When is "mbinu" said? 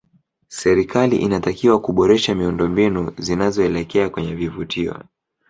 2.67-3.13